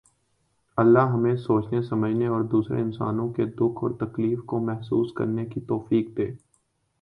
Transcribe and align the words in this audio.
اللہ 0.77 1.11
ہمیں 1.13 1.35
سوچنے 1.35 1.81
سمجھنے 1.81 2.27
اور 2.27 2.41
دوسرے 2.51 2.79
انسانوں 2.81 3.29
کے 3.33 3.45
دکھ 3.53 3.83
اور 3.83 3.91
تکلیف 3.99 4.39
کو 4.45 4.59
محسوس 4.65 5.13
کرنے 5.13 5.45
کی 5.45 5.61
توفیق 5.61 6.17
دے 6.17 6.29